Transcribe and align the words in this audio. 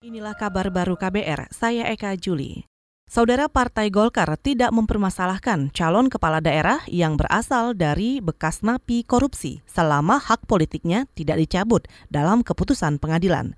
Inilah 0.00 0.32
kabar 0.32 0.72
baru 0.72 0.96
KBR, 0.96 1.52
saya 1.52 1.84
Eka 1.92 2.16
Juli. 2.16 2.64
Saudara 3.04 3.52
Partai 3.52 3.92
Golkar 3.92 4.32
tidak 4.40 4.72
mempermasalahkan 4.72 5.68
calon 5.76 6.08
kepala 6.08 6.40
daerah 6.40 6.80
yang 6.88 7.20
berasal 7.20 7.76
dari 7.76 8.16
bekas 8.24 8.64
napi 8.64 9.04
korupsi 9.04 9.60
selama 9.68 10.16
hak 10.16 10.48
politiknya 10.48 11.04
tidak 11.12 11.44
dicabut 11.44 11.84
dalam 12.08 12.40
keputusan 12.40 12.96
pengadilan. 12.96 13.52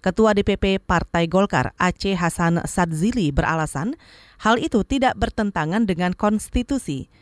Ketua 0.00 0.32
DPP 0.32 0.80
Partai 0.80 1.28
Golkar 1.28 1.76
Aceh 1.76 2.16
Hasan 2.16 2.64
Sadzili 2.64 3.28
beralasan 3.28 3.92
hal 4.40 4.56
itu 4.64 4.88
tidak 4.88 5.12
bertentangan 5.20 5.84
dengan 5.84 6.16
konstitusi. 6.16 7.12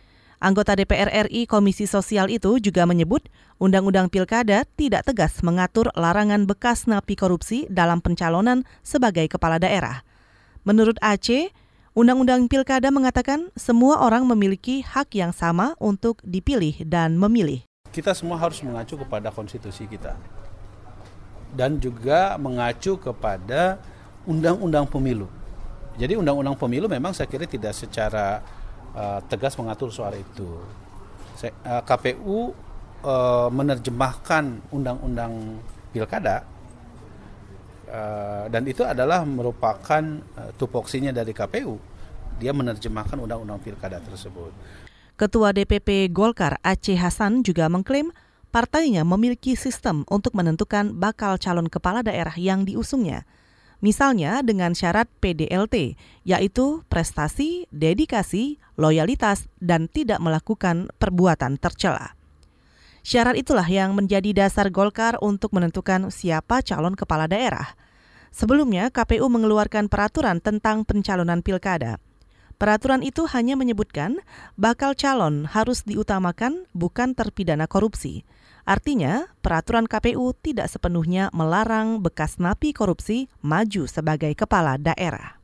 Anggota 0.41 0.73
DPR 0.73 1.29
RI 1.29 1.45
Komisi 1.45 1.85
Sosial 1.85 2.33
itu 2.33 2.57
juga 2.65 2.89
menyebut 2.89 3.29
Undang-Undang 3.61 4.09
Pilkada 4.09 4.65
tidak 4.73 5.05
tegas 5.05 5.45
mengatur 5.45 5.93
larangan 5.93 6.49
bekas 6.49 6.89
napi 6.89 7.13
korupsi 7.13 7.69
dalam 7.69 8.01
pencalonan 8.01 8.65
sebagai 8.81 9.29
kepala 9.29 9.61
daerah. 9.61 10.01
Menurut 10.65 10.97
Aceh, 11.05 11.53
Undang-Undang 11.93 12.49
Pilkada 12.49 12.89
mengatakan 12.89 13.53
semua 13.53 14.01
orang 14.01 14.25
memiliki 14.25 14.81
hak 14.81 15.13
yang 15.13 15.37
sama 15.37 15.77
untuk 15.77 16.25
dipilih 16.25 16.89
dan 16.89 17.21
memilih. 17.21 17.61
Kita 17.93 18.17
semua 18.17 18.41
harus 18.41 18.65
mengacu 18.65 18.97
kepada 18.97 19.29
konstitusi 19.29 19.85
kita 19.85 20.17
dan 21.53 21.77
juga 21.77 22.41
mengacu 22.41 22.97
kepada 22.97 23.77
undang-undang 24.25 24.89
pemilu. 24.89 25.29
Jadi 26.01 26.17
undang-undang 26.17 26.57
pemilu 26.57 26.89
memang 26.89 27.13
saya 27.13 27.29
kira 27.29 27.45
tidak 27.45 27.77
secara 27.77 28.41
uh, 28.95 29.21
tegas 29.27 29.57
mengatur 29.59 29.91
soal 29.91 30.15
itu. 30.17 30.49
Uh, 31.41 31.83
KPU 31.89 32.53
uh, 33.01 33.49
menerjemahkan 33.49 34.61
undang-undang 34.71 35.59
pilkada 35.91 36.47
dan 38.47 38.63
itu 38.71 38.87
adalah 38.87 39.27
merupakan 39.27 39.99
tupoksinya 40.55 41.11
dari 41.11 41.35
KPU. 41.35 41.75
Dia 42.39 42.55
menerjemahkan 42.55 43.19
undang-undang 43.19 43.59
pilkada 43.59 43.99
tersebut. 43.99 44.55
Ketua 45.19 45.51
DPP 45.51 46.07
Golkar 46.15 46.63
Aceh 46.63 46.95
Hasan 46.95 47.43
juga 47.43 47.67
mengklaim 47.67 48.15
partainya 48.55 49.07
memiliki 49.07 49.59
sistem 49.59 50.07
untuk 50.11 50.35
menentukan 50.39 50.95
bakal 50.95 51.39
calon 51.39 51.67
kepala 51.67 52.07
daerah 52.07 52.35
yang 52.39 52.63
diusungnya. 52.63 53.27
Misalnya 53.81 54.45
dengan 54.45 54.77
syarat 54.77 55.09
PDLT, 55.25 55.97
yaitu 56.29 56.85
prestasi, 56.93 57.65
dedikasi, 57.73 58.61
loyalitas, 58.77 59.49
dan 59.57 59.89
tidak 59.89 60.21
melakukan 60.21 60.93
perbuatan 61.01 61.57
tercela. 61.57 62.13
Syarat 63.01 63.41
itulah 63.41 63.65
yang 63.65 63.97
menjadi 63.97 64.37
dasar 64.37 64.69
Golkar 64.69 65.17
untuk 65.25 65.57
menentukan 65.57 66.13
siapa 66.13 66.61
calon 66.61 66.93
kepala 66.93 67.25
daerah. 67.25 67.73
Sebelumnya, 68.29 68.93
KPU 68.93 69.25
mengeluarkan 69.33 69.89
peraturan 69.89 70.45
tentang 70.45 70.85
pencalonan 70.85 71.41
pilkada. 71.41 71.97
Peraturan 72.61 73.01
itu 73.01 73.25
hanya 73.33 73.57
menyebutkan 73.57 74.21
bakal 74.61 74.93
calon 74.93 75.49
harus 75.49 75.81
diutamakan 75.81 76.69
bukan 76.77 77.17
terpidana 77.17 77.65
korupsi. 77.65 78.29
Artinya, 78.69 79.33
peraturan 79.41 79.89
KPU 79.89 80.37
tidak 80.45 80.69
sepenuhnya 80.69 81.33
melarang 81.33 82.05
bekas 82.05 82.37
napi 82.37 82.77
korupsi 82.77 83.33
maju 83.41 83.89
sebagai 83.89 84.37
kepala 84.37 84.77
daerah. 84.77 85.41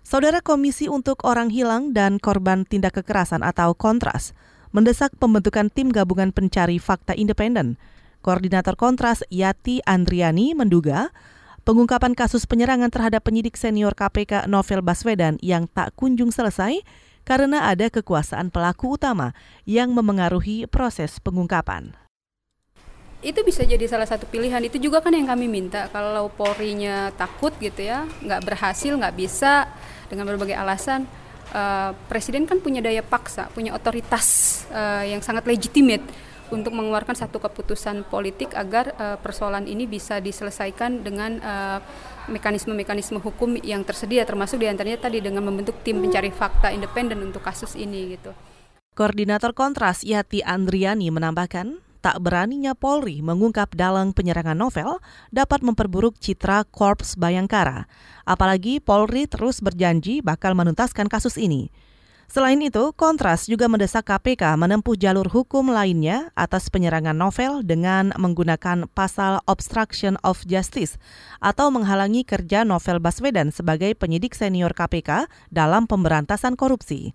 Saudara 0.00 0.40
Komisi 0.40 0.88
untuk 0.88 1.20
Orang 1.28 1.52
Hilang 1.52 1.92
dan 1.92 2.16
Korban 2.16 2.64
Tindak 2.64 2.96
Kekerasan 2.96 3.44
atau 3.44 3.76
Kontras 3.76 4.32
mendesak 4.72 5.12
pembentukan 5.20 5.68
tim 5.68 5.92
gabungan 5.92 6.32
pencari 6.32 6.80
fakta 6.80 7.12
independen. 7.12 7.76
Koordinator 8.24 8.80
Kontras 8.80 9.20
Yati 9.28 9.84
Andriani 9.84 10.56
menduga 10.56 11.12
pengungkapan 11.62 12.18
kasus 12.18 12.46
penyerangan 12.46 12.90
terhadap 12.90 13.22
penyidik 13.26 13.54
senior 13.54 13.94
KPK 13.94 14.50
Novel 14.50 14.82
Baswedan 14.82 15.38
yang 15.38 15.70
tak 15.70 15.94
kunjung 15.94 16.34
selesai 16.34 16.82
karena 17.22 17.70
ada 17.70 17.86
kekuasaan 17.86 18.50
pelaku 18.50 18.98
utama 18.98 19.30
yang 19.62 19.94
memengaruhi 19.94 20.66
proses 20.66 21.22
pengungkapan. 21.22 21.94
Itu 23.22 23.46
bisa 23.46 23.62
jadi 23.62 23.86
salah 23.86 24.10
satu 24.10 24.26
pilihan. 24.26 24.58
Itu 24.66 24.82
juga 24.82 24.98
kan 24.98 25.14
yang 25.14 25.30
kami 25.30 25.46
minta. 25.46 25.86
Kalau 25.94 26.26
Polri-nya 26.34 27.14
takut 27.14 27.54
gitu 27.62 27.86
ya 27.86 28.02
nggak 28.26 28.42
berhasil 28.42 28.98
nggak 28.98 29.14
bisa 29.14 29.70
dengan 30.10 30.26
berbagai 30.26 30.58
alasan 30.58 31.06
uh, 31.54 31.94
Presiden 32.10 32.44
kan 32.50 32.58
punya 32.58 32.82
daya 32.82 33.00
paksa 33.06 33.46
punya 33.54 33.72
otoritas 33.78 34.60
uh, 34.74 35.06
yang 35.06 35.22
sangat 35.22 35.46
legitimate 35.46 36.02
untuk 36.52 36.76
mengeluarkan 36.76 37.16
satu 37.16 37.40
keputusan 37.40 38.04
politik 38.06 38.52
agar 38.52 38.92
uh, 39.00 39.16
persoalan 39.16 39.64
ini 39.64 39.88
bisa 39.88 40.20
diselesaikan 40.20 41.00
dengan 41.00 41.40
mekanisme-mekanisme 42.28 43.18
uh, 43.18 43.24
hukum 43.24 43.56
yang 43.64 43.82
tersedia 43.82 44.28
termasuk 44.28 44.60
di 44.60 44.68
antaranya 44.68 45.08
tadi 45.08 45.24
dengan 45.24 45.42
membentuk 45.48 45.80
tim 45.80 45.98
pencari 45.98 46.28
fakta 46.28 46.68
independen 46.70 47.24
untuk 47.24 47.40
kasus 47.40 47.72
ini 47.74 48.14
gitu. 48.14 48.36
Koordinator 48.92 49.56
Kontras 49.56 50.04
Yati 50.04 50.44
Andriani 50.44 51.08
menambahkan, 51.08 51.80
tak 52.04 52.18
beraninya 52.20 52.76
Polri 52.76 53.24
mengungkap 53.24 53.72
dalang 53.72 54.12
penyerangan 54.12 54.58
novel 54.58 55.00
dapat 55.32 55.64
memperburuk 55.64 56.18
citra 56.20 56.66
Korps 56.68 57.16
Bayangkara. 57.16 57.88
Apalagi 58.28 58.82
Polri 58.82 59.24
terus 59.30 59.64
berjanji 59.64 60.20
bakal 60.20 60.52
menuntaskan 60.52 61.08
kasus 61.08 61.40
ini. 61.40 61.72
Selain 62.32 62.56
itu, 62.64 62.96
Kontras 62.96 63.44
juga 63.44 63.68
mendesak 63.68 64.08
KPK 64.08 64.56
menempuh 64.56 64.96
jalur 64.96 65.28
hukum 65.28 65.68
lainnya 65.68 66.32
atas 66.32 66.72
penyerangan 66.72 67.12
novel 67.12 67.60
dengan 67.60 68.08
menggunakan 68.16 68.88
pasal 68.88 69.44
obstruction 69.44 70.16
of 70.24 70.40
justice 70.48 70.96
atau 71.44 71.68
menghalangi 71.68 72.24
kerja 72.24 72.64
Novel 72.64 73.04
Baswedan 73.04 73.52
sebagai 73.52 73.92
penyidik 73.92 74.32
senior 74.32 74.72
KPK 74.72 75.28
dalam 75.52 75.84
pemberantasan 75.84 76.56
korupsi. 76.56 77.12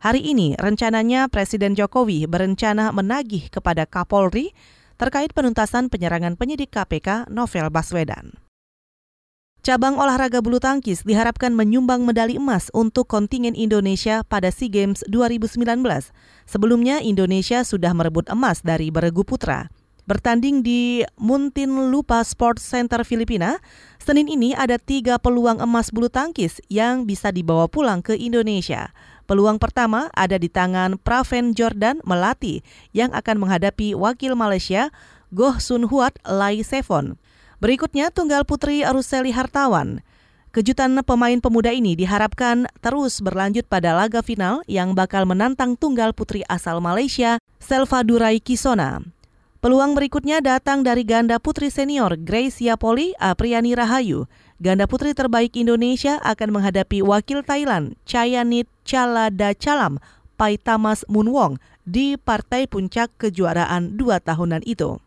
Hari 0.00 0.24
ini 0.24 0.56
rencananya 0.56 1.28
Presiden 1.28 1.76
Jokowi 1.76 2.24
berencana 2.24 2.96
menagih 2.96 3.52
kepada 3.52 3.84
Kapolri 3.84 4.56
terkait 4.96 5.36
penuntasan 5.36 5.92
penyerangan 5.92 6.40
penyidik 6.40 6.72
KPK 6.72 7.28
Novel 7.28 7.68
Baswedan. 7.68 8.45
Cabang 9.66 9.98
olahraga 9.98 10.38
bulu 10.38 10.62
tangkis 10.62 11.02
diharapkan 11.02 11.50
menyumbang 11.50 12.06
medali 12.06 12.38
emas 12.38 12.70
untuk 12.70 13.10
kontingen 13.10 13.58
Indonesia 13.58 14.22
pada 14.22 14.46
SEA 14.54 14.70
Games 14.70 15.02
2019. 15.10 15.58
Sebelumnya 16.46 17.02
Indonesia 17.02 17.66
sudah 17.66 17.90
merebut 17.90 18.30
emas 18.30 18.62
dari 18.62 18.94
beregu 18.94 19.26
putra. 19.26 19.66
Bertanding 20.06 20.62
di 20.62 21.02
Muntinlupa 21.18 22.22
Sports 22.22 22.62
Center 22.62 23.02
Filipina, 23.02 23.58
Senin 23.98 24.30
ini 24.30 24.54
ada 24.54 24.78
tiga 24.78 25.18
peluang 25.18 25.58
emas 25.58 25.90
bulu 25.90 26.06
tangkis 26.06 26.62
yang 26.70 27.02
bisa 27.02 27.34
dibawa 27.34 27.66
pulang 27.66 28.06
ke 28.06 28.14
Indonesia. 28.14 28.94
Peluang 29.26 29.58
pertama 29.58 30.14
ada 30.14 30.38
di 30.38 30.46
tangan 30.46 30.94
Praven 30.94 31.58
Jordan 31.58 31.98
Melati 32.06 32.62
yang 32.94 33.10
akan 33.10 33.42
menghadapi 33.42 33.98
wakil 33.98 34.38
Malaysia 34.38 34.94
Goh 35.34 35.58
Sun 35.58 35.90
Huat 35.90 36.22
Lai 36.22 36.62
Sevon. 36.62 37.18
Berikutnya 37.56 38.12
tunggal 38.12 38.44
putri 38.44 38.84
Aruseli 38.84 39.32
Hartawan. 39.32 40.04
Kejutan 40.52 40.96
pemain 41.04 41.36
pemuda 41.40 41.72
ini 41.72 41.96
diharapkan 41.96 42.68
terus 42.80 43.20
berlanjut 43.20 43.64
pada 43.68 43.96
laga 43.96 44.20
final 44.20 44.60
yang 44.68 44.92
bakal 44.96 45.24
menantang 45.28 45.76
tunggal 45.76 46.16
putri 46.16 46.44
asal 46.48 46.80
Malaysia, 46.80 47.36
Selva 47.60 48.04
Durai 48.04 48.40
Kisona. 48.40 49.04
Peluang 49.64 49.96
berikutnya 49.96 50.44
datang 50.44 50.84
dari 50.84 51.04
ganda 51.04 51.40
putri 51.40 51.72
senior 51.72 52.16
Grace 52.20 52.60
Yapoli 52.60 53.16
Apriani 53.16 53.72
Rahayu. 53.72 54.28
Ganda 54.60 54.84
putri 54.84 55.16
terbaik 55.16 55.56
Indonesia 55.56 56.20
akan 56.24 56.60
menghadapi 56.60 57.04
wakil 57.04 57.44
Thailand 57.44 57.96
Chayanit 58.08 58.68
Chalada 58.84 59.52
Chalam 59.56 60.00
Paitamas 60.36 61.04
Munwong 61.08 61.56
di 61.88 62.20
partai 62.20 62.68
puncak 62.68 63.12
kejuaraan 63.16 63.96
dua 63.96 64.20
tahunan 64.20 64.60
itu. 64.68 65.00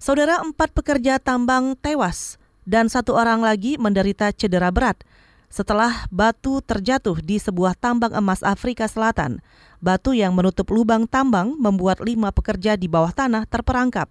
Saudara 0.00 0.40
empat 0.40 0.72
pekerja 0.72 1.20
tambang 1.20 1.76
tewas 1.76 2.40
dan 2.64 2.88
satu 2.88 3.20
orang 3.20 3.44
lagi 3.44 3.76
menderita 3.76 4.32
cedera 4.32 4.72
berat 4.72 5.04
setelah 5.52 6.08
batu 6.08 6.64
terjatuh 6.64 7.20
di 7.20 7.36
sebuah 7.36 7.76
tambang 7.76 8.16
emas 8.16 8.40
Afrika 8.40 8.88
Selatan. 8.88 9.44
Batu 9.84 10.16
yang 10.16 10.32
menutup 10.32 10.72
lubang 10.72 11.04
tambang 11.04 11.52
membuat 11.60 12.00
lima 12.00 12.32
pekerja 12.32 12.80
di 12.80 12.88
bawah 12.88 13.12
tanah 13.12 13.44
terperangkap. 13.44 14.08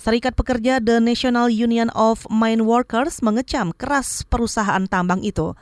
Serikat 0.00 0.32
Pekerja 0.32 0.80
The 0.80 0.96
National 0.96 1.52
Union 1.52 1.92
of 1.92 2.24
Mine 2.32 2.64
Workers 2.64 3.20
mengecam 3.20 3.76
keras 3.76 4.24
perusahaan 4.24 4.88
tambang 4.88 5.20
itu. 5.20 5.52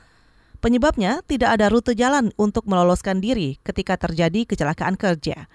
Penyebabnya 0.63 1.27
tidak 1.27 1.59
ada 1.59 1.67
rute 1.67 1.91
jalan 1.91 2.31
untuk 2.39 2.71
meloloskan 2.71 3.19
diri 3.19 3.59
ketika 3.67 3.99
terjadi 3.99 4.47
kecelakaan 4.47 4.95
kerja. 4.95 5.51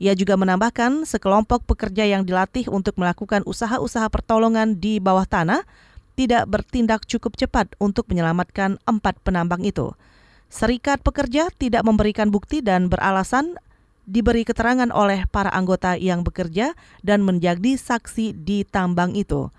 Ia 0.00 0.16
juga 0.16 0.32
menambahkan 0.40 1.04
sekelompok 1.04 1.68
pekerja 1.68 2.08
yang 2.08 2.24
dilatih 2.24 2.72
untuk 2.72 2.96
melakukan 2.96 3.44
usaha-usaha 3.44 4.08
pertolongan 4.08 4.80
di 4.80 4.96
bawah 4.96 5.28
tanah 5.28 5.68
tidak 6.16 6.48
bertindak 6.48 7.04
cukup 7.04 7.36
cepat 7.36 7.76
untuk 7.76 8.08
menyelamatkan 8.08 8.80
empat 8.88 9.20
penambang 9.20 9.60
itu. 9.60 9.92
Serikat 10.48 11.04
pekerja 11.04 11.52
tidak 11.52 11.84
memberikan 11.84 12.32
bukti 12.32 12.64
dan 12.64 12.88
beralasan 12.88 13.60
diberi 14.08 14.48
keterangan 14.48 14.88
oleh 14.88 15.28
para 15.28 15.52
anggota 15.52 16.00
yang 16.00 16.24
bekerja 16.24 16.72
dan 17.04 17.20
menjadi 17.20 17.76
saksi 17.76 18.32
di 18.32 18.64
tambang 18.64 19.12
itu. 19.12 19.52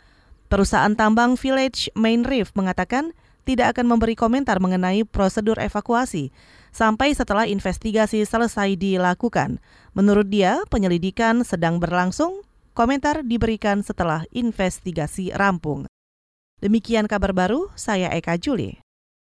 Perusahaan 0.49 0.97
tambang 0.97 1.37
Village 1.37 1.93
Main 1.93 2.25
Reef 2.25 2.49
mengatakan 2.57 3.13
tidak 3.45 3.77
akan 3.77 3.93
memberi 3.93 4.17
komentar 4.17 4.57
mengenai 4.57 5.05
prosedur 5.05 5.61
evakuasi 5.61 6.33
sampai 6.71 7.15
setelah 7.15 7.47
investigasi 7.47 8.23
selesai 8.23 8.75
dilakukan. 8.75 9.59
Menurut 9.95 10.27
dia, 10.27 10.63
penyelidikan 10.71 11.43
sedang 11.43 11.77
berlangsung, 11.77 12.43
komentar 12.73 13.23
diberikan 13.27 13.83
setelah 13.83 14.23
investigasi 14.31 15.35
rampung. 15.35 15.85
Demikian 16.63 17.07
kabar 17.11 17.35
baru, 17.35 17.69
saya 17.75 18.09
Eka 18.15 18.39
Juli. 18.39 18.79